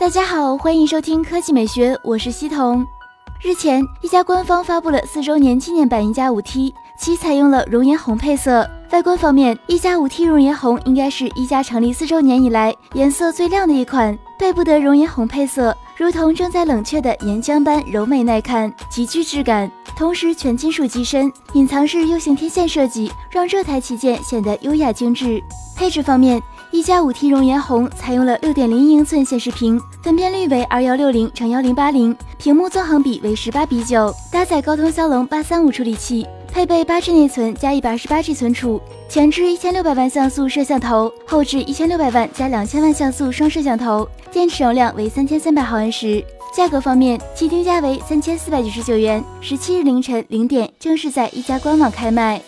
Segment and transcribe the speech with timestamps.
[0.00, 2.86] 大家好，欢迎收听科技美学，我是西彤。
[3.42, 8.70] 日前，一加官方发布了四周年纪念版一加五 T，其采用了熔岩红配色。
[8.92, 14.16] 外观方面，一加五 T 熔岩红应该是一加成立四周年以来颜色最亮的一款。
[14.38, 19.68] 背部的熔岩红配色，如同正在冷却的岩浆般柔美耐看，极具质感。
[19.96, 25.42] 同时，全金属机身，隐藏式 U 型天线设计，让这台旗舰显得优雅精致。
[25.76, 26.40] 配置方面，
[26.70, 46.24] 一加五 T 熔岩红采用了六点零英寸显示屏，分辨率为二幺六零乘幺零八零，屏幕纵横比为十八比九，搭载高通骁龙八三五处理器，配备八 G 内存加一百二十八 G 存储，前置一千六百万像素摄像头，后置一千六百万加两千万像素双摄像头，电池容量为三千三百毫安时。
[46.54, 52.40] 价格方面，其定价为三千四百九十九元，十七日凌晨零点正式在一加官网开卖。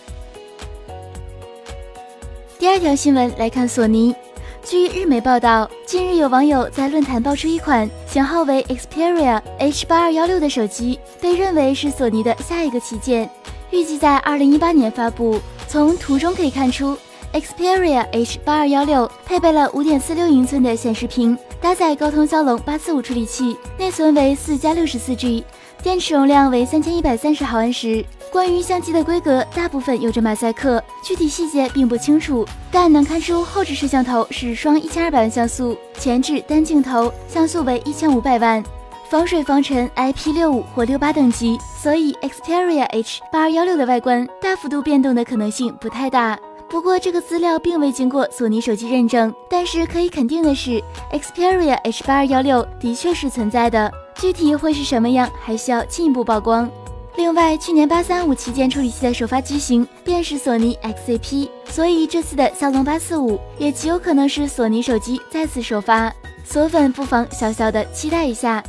[2.58, 4.14] 第二条新闻来看，索尼。
[4.62, 13.28] 据日媒报道，近日有网友在论坛爆出一款型号为 Xperia H8216 的手机，被认为是索尼的下一个旗舰，
[13.70, 15.40] 预计在二零一八年发布。
[15.66, 16.96] 从图中可以看出
[17.32, 25.42] ，Xperia H8216 配备了五点四六英寸的显示屏，搭载高通骁龙八四五处理器，内存为四加六十四 G，
[25.82, 28.04] 电池容量为三千一百三十毫安时。
[28.30, 38.62] 关于相机的规格，大部分有着马赛克，具体细节并不清楚，但能看出后置摄像头是双一千二百万像素，前置单镜头像素为一千五百万，
[39.08, 46.38] 防水防尘 IP 六五或六八等级，所以 Xperia H 八二幺六的外观大幅度变动的可能性不太大。
[46.68, 56.70] 不过这个资料并未经过索尼手机认证，但是可以肯定的是，Xperia H 八二幺六的确是存在的，具体会是什么样，还需要进一步曝光。
[57.16, 66.12] 另外，去年八三五旗舰处理器的首发机型便是索尼 XCP，所以这次的骁龙八四五也极有可能是索尼手机再次首发。
[66.44, 68.62] 索粉不妨小小的期待一下。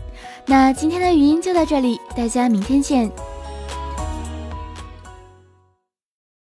[0.45, 3.09] 那今天的语音就到这里，大家明天见。